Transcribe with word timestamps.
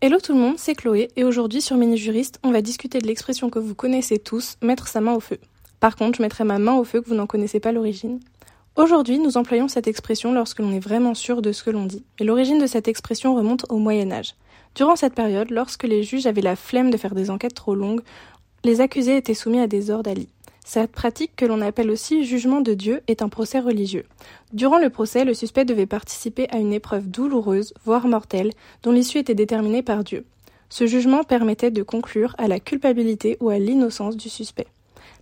Hello 0.00 0.18
tout 0.20 0.32
le 0.32 0.38
monde, 0.38 0.54
c'est 0.58 0.76
Chloé 0.76 1.08
et 1.16 1.24
aujourd'hui 1.24 1.60
sur 1.60 1.76
Mini 1.76 1.96
Juriste, 1.96 2.38
on 2.44 2.52
va 2.52 2.62
discuter 2.62 3.00
de 3.00 3.06
l'expression 3.08 3.50
que 3.50 3.58
vous 3.58 3.74
connaissez 3.74 4.20
tous, 4.20 4.56
mettre 4.62 4.86
sa 4.86 5.00
main 5.00 5.12
au 5.12 5.18
feu. 5.18 5.38
Par 5.80 5.96
contre, 5.96 6.18
je 6.18 6.22
mettrai 6.22 6.44
ma 6.44 6.60
main 6.60 6.74
au 6.74 6.84
feu 6.84 7.00
que 7.00 7.08
vous 7.08 7.16
n'en 7.16 7.26
connaissez 7.26 7.58
pas 7.58 7.72
l'origine. 7.72 8.20
Aujourd'hui, 8.76 9.18
nous 9.18 9.36
employons 9.36 9.66
cette 9.66 9.88
expression 9.88 10.32
lorsque 10.32 10.60
l'on 10.60 10.70
est 10.70 10.78
vraiment 10.78 11.14
sûr 11.14 11.42
de 11.42 11.50
ce 11.50 11.64
que 11.64 11.70
l'on 11.70 11.84
dit. 11.84 12.04
Et 12.20 12.24
l'origine 12.24 12.60
de 12.60 12.68
cette 12.68 12.86
expression 12.86 13.34
remonte 13.34 13.66
au 13.70 13.78
Moyen 13.78 14.12
Âge. 14.12 14.36
Durant 14.76 14.94
cette 14.94 15.16
période, 15.16 15.50
lorsque 15.50 15.82
les 15.82 16.04
juges 16.04 16.26
avaient 16.26 16.42
la 16.42 16.54
flemme 16.54 16.92
de 16.92 16.96
faire 16.96 17.16
des 17.16 17.28
enquêtes 17.28 17.56
trop 17.56 17.74
longues, 17.74 18.02
les 18.62 18.80
accusés 18.80 19.16
étaient 19.16 19.34
soumis 19.34 19.58
à 19.58 19.66
des 19.66 19.90
ordalis. 19.90 20.28
Cette 20.70 20.92
pratique, 20.92 21.34
que 21.34 21.46
l'on 21.46 21.62
appelle 21.62 21.90
aussi 21.90 22.26
jugement 22.26 22.60
de 22.60 22.74
Dieu, 22.74 23.00
est 23.06 23.22
un 23.22 23.30
procès 23.30 23.58
religieux. 23.58 24.04
Durant 24.52 24.78
le 24.78 24.90
procès, 24.90 25.24
le 25.24 25.32
suspect 25.32 25.64
devait 25.64 25.86
participer 25.86 26.46
à 26.50 26.58
une 26.58 26.74
épreuve 26.74 27.08
douloureuse, 27.08 27.72
voire 27.86 28.06
mortelle, 28.06 28.52
dont 28.82 28.92
l'issue 28.92 29.16
était 29.16 29.34
déterminée 29.34 29.82
par 29.82 30.04
Dieu. 30.04 30.26
Ce 30.68 30.86
jugement 30.86 31.24
permettait 31.24 31.70
de 31.70 31.82
conclure 31.82 32.34
à 32.36 32.48
la 32.48 32.60
culpabilité 32.60 33.38
ou 33.40 33.48
à 33.48 33.58
l'innocence 33.58 34.18
du 34.18 34.28
suspect. 34.28 34.66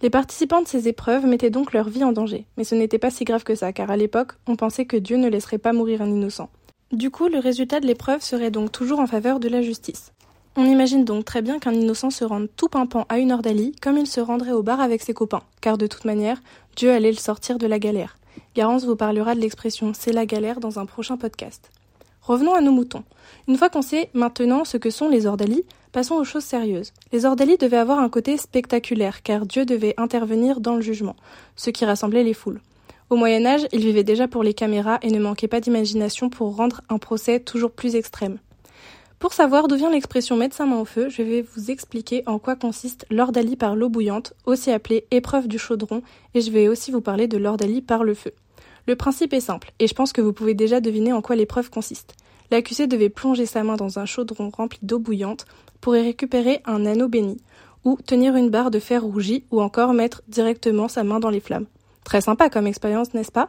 Les 0.00 0.08
participants 0.08 0.62
de 0.62 0.66
ces 0.66 0.88
épreuves 0.88 1.26
mettaient 1.26 1.50
donc 1.50 1.74
leur 1.74 1.90
vie 1.90 2.04
en 2.04 2.12
danger, 2.12 2.46
mais 2.56 2.64
ce 2.64 2.74
n'était 2.74 2.98
pas 2.98 3.10
si 3.10 3.24
grave 3.24 3.44
que 3.44 3.54
ça, 3.54 3.74
car 3.74 3.90
à 3.90 3.98
l'époque, 3.98 4.32
on 4.46 4.56
pensait 4.56 4.86
que 4.86 4.96
Dieu 4.96 5.18
ne 5.18 5.28
laisserait 5.28 5.58
pas 5.58 5.74
mourir 5.74 6.00
un 6.00 6.08
innocent. 6.08 6.48
Du 6.90 7.10
coup, 7.10 7.28
le 7.28 7.38
résultat 7.38 7.80
de 7.80 7.86
l'épreuve 7.86 8.22
serait 8.22 8.50
donc 8.50 8.72
toujours 8.72 8.98
en 8.98 9.06
faveur 9.06 9.40
de 9.40 9.50
la 9.50 9.60
justice. 9.60 10.13
On 10.56 10.64
imagine 10.66 11.04
donc 11.04 11.24
très 11.24 11.42
bien 11.42 11.58
qu'un 11.58 11.72
innocent 11.72 12.10
se 12.10 12.24
rende 12.24 12.48
tout 12.56 12.68
pimpant 12.68 13.06
à 13.08 13.18
une 13.18 13.32
ordalie 13.32 13.74
comme 13.82 13.98
il 13.98 14.06
se 14.06 14.20
rendrait 14.20 14.52
au 14.52 14.62
bar 14.62 14.80
avec 14.80 15.02
ses 15.02 15.12
copains, 15.12 15.42
car 15.60 15.78
de 15.78 15.88
toute 15.88 16.04
manière, 16.04 16.40
Dieu 16.76 16.92
allait 16.92 17.10
le 17.10 17.18
sortir 17.18 17.58
de 17.58 17.66
la 17.66 17.80
galère. 17.80 18.16
Garance 18.54 18.84
vous 18.84 18.94
parlera 18.94 19.34
de 19.34 19.40
l'expression 19.40 19.92
c'est 19.94 20.12
la 20.12 20.26
galère 20.26 20.60
dans 20.60 20.78
un 20.78 20.86
prochain 20.86 21.16
podcast. 21.16 21.72
Revenons 22.22 22.54
à 22.54 22.60
nos 22.60 22.70
moutons. 22.70 23.02
Une 23.48 23.58
fois 23.58 23.68
qu'on 23.68 23.82
sait 23.82 24.10
maintenant 24.14 24.64
ce 24.64 24.76
que 24.76 24.90
sont 24.90 25.08
les 25.08 25.26
ordalies, 25.26 25.64
passons 25.90 26.14
aux 26.14 26.24
choses 26.24 26.44
sérieuses. 26.44 26.92
Les 27.12 27.24
ordalies 27.26 27.58
devaient 27.58 27.76
avoir 27.76 27.98
un 27.98 28.08
côté 28.08 28.36
spectaculaire, 28.36 29.22
car 29.24 29.46
Dieu 29.46 29.66
devait 29.66 29.94
intervenir 29.96 30.60
dans 30.60 30.76
le 30.76 30.82
jugement, 30.82 31.16
ce 31.56 31.70
qui 31.70 31.84
rassemblait 31.84 32.22
les 32.22 32.32
foules. 32.32 32.60
Au 33.10 33.16
Moyen 33.16 33.44
Âge, 33.44 33.66
ils 33.72 33.80
vivaient 33.80 34.04
déjà 34.04 34.28
pour 34.28 34.44
les 34.44 34.54
caméras 34.54 34.98
et 35.02 35.10
ne 35.10 35.18
manquaient 35.18 35.48
pas 35.48 35.60
d'imagination 35.60 36.30
pour 36.30 36.56
rendre 36.56 36.80
un 36.88 36.98
procès 36.98 37.40
toujours 37.40 37.72
plus 37.72 37.96
extrême. 37.96 38.38
Pour 39.24 39.32
savoir 39.32 39.68
d'où 39.68 39.76
vient 39.76 39.88
l'expression 39.88 40.38
sa 40.52 40.66
main 40.66 40.78
au 40.78 40.84
feu, 40.84 41.08
je 41.08 41.22
vais 41.22 41.40
vous 41.40 41.70
expliquer 41.70 42.22
en 42.26 42.38
quoi 42.38 42.56
consiste 42.56 43.06
l'ordalie 43.10 43.56
par 43.56 43.74
l'eau 43.74 43.88
bouillante, 43.88 44.34
aussi 44.44 44.70
appelée 44.70 45.06
épreuve 45.10 45.48
du 45.48 45.58
chaudron, 45.58 46.02
et 46.34 46.42
je 46.42 46.50
vais 46.50 46.68
aussi 46.68 46.90
vous 46.90 47.00
parler 47.00 47.26
de 47.26 47.38
l'ordalie 47.38 47.80
par 47.80 48.04
le 48.04 48.12
feu. 48.12 48.34
Le 48.86 48.96
principe 48.96 49.32
est 49.32 49.40
simple, 49.40 49.72
et 49.78 49.86
je 49.86 49.94
pense 49.94 50.12
que 50.12 50.20
vous 50.20 50.34
pouvez 50.34 50.52
déjà 50.52 50.80
deviner 50.80 51.14
en 51.14 51.22
quoi 51.22 51.36
l'épreuve 51.36 51.70
consiste. 51.70 52.12
L'accusé 52.50 52.86
devait 52.86 53.08
plonger 53.08 53.46
sa 53.46 53.64
main 53.64 53.76
dans 53.76 53.98
un 53.98 54.04
chaudron 54.04 54.50
rempli 54.50 54.78
d'eau 54.82 54.98
bouillante 54.98 55.46
pour 55.80 55.96
y 55.96 56.02
récupérer 56.02 56.60
un 56.66 56.84
anneau 56.84 57.08
béni, 57.08 57.38
ou 57.82 57.96
tenir 58.06 58.36
une 58.36 58.50
barre 58.50 58.70
de 58.70 58.78
fer 58.78 59.02
rougi, 59.02 59.44
ou 59.50 59.62
encore 59.62 59.94
mettre 59.94 60.20
directement 60.28 60.86
sa 60.86 61.02
main 61.02 61.18
dans 61.18 61.30
les 61.30 61.40
flammes. 61.40 61.66
Très 62.04 62.20
sympa 62.20 62.50
comme 62.50 62.66
expérience, 62.66 63.14
n'est-ce 63.14 63.32
pas? 63.32 63.48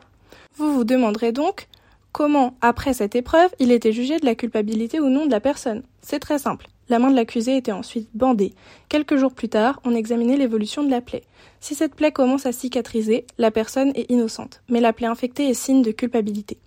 Vous 0.56 0.74
vous 0.74 0.86
demanderez 0.86 1.34
donc 1.34 1.68
Comment, 2.16 2.56
après 2.62 2.94
cette 2.94 3.14
épreuve, 3.14 3.50
il 3.60 3.74
était 3.74 3.92
jugé 3.92 4.20
de 4.20 4.26
la 4.26 4.36
culpabilité 4.36 5.02
ou 5.02 5.10
non 5.10 5.26
de 5.26 5.32
la 5.32 5.42
personne 5.42 5.84
C'est 6.02 6.20
très 6.20 6.40
simple. 6.40 6.70
La 6.88 6.98
main 6.98 7.12
de 7.12 7.16
l'accusé 7.18 7.58
était 7.58 7.74
ensuite 7.74 8.08
bandée. 8.14 8.54
Quelques 8.88 9.18
jours 9.18 9.34
plus 9.34 9.50
tard, 9.50 9.82
on 9.84 9.94
examinait 9.94 10.38
l'évolution 10.38 10.82
de 10.82 10.90
la 10.90 11.02
plaie. 11.02 11.24
Si 11.60 11.76
cette 11.76 11.94
plaie 11.94 12.14
commence 12.14 12.46
à 12.46 12.54
cicatriser, 12.54 13.26
la 13.38 13.52
personne 13.52 13.92
est 13.96 14.10
innocente, 14.10 14.62
mais 14.70 14.80
la 14.80 14.94
plaie 14.94 15.08
infectée 15.08 15.50
est 15.50 15.54
signe 15.54 15.82
de 15.82 15.92
culpabilité. 15.92 16.58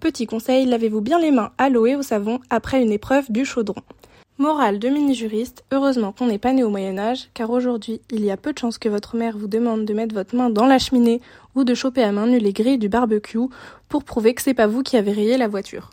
Petit 0.00 0.24
conseil, 0.24 0.64
lavez-vous 0.64 1.02
bien 1.02 1.18
les 1.18 1.32
mains 1.32 1.52
à 1.58 1.68
l'eau 1.68 1.84
et 1.84 1.96
au 1.96 2.02
savon 2.02 2.40
après 2.48 2.80
une 2.80 2.90
épreuve 2.90 3.30
du 3.30 3.44
chaudron. 3.44 3.82
Morale 4.36 4.80
de 4.80 4.88
mini-juriste, 4.88 5.62
heureusement 5.70 6.10
qu'on 6.10 6.26
n'est 6.26 6.40
pas 6.40 6.52
né 6.52 6.64
au 6.64 6.68
Moyen 6.68 6.98
Âge, 6.98 7.28
car 7.34 7.50
aujourd'hui, 7.50 8.00
il 8.10 8.24
y 8.24 8.32
a 8.32 8.36
peu 8.36 8.52
de 8.52 8.58
chances 8.58 8.78
que 8.78 8.88
votre 8.88 9.14
mère 9.14 9.38
vous 9.38 9.46
demande 9.46 9.84
de 9.84 9.94
mettre 9.94 10.12
votre 10.12 10.34
main 10.34 10.50
dans 10.50 10.66
la 10.66 10.80
cheminée 10.80 11.20
ou 11.54 11.62
de 11.62 11.72
choper 11.72 12.02
à 12.02 12.10
main 12.10 12.26
nue 12.26 12.40
les 12.40 12.52
grilles 12.52 12.78
du 12.78 12.88
barbecue 12.88 13.38
pour 13.88 14.02
prouver 14.02 14.34
que 14.34 14.42
c'est 14.42 14.52
pas 14.52 14.66
vous 14.66 14.82
qui 14.82 14.96
avez 14.96 15.12
rayé 15.12 15.38
la 15.38 15.46
voiture. 15.46 15.90